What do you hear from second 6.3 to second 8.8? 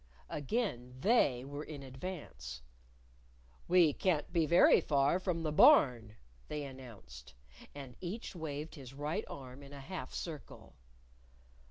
They announced. And each waved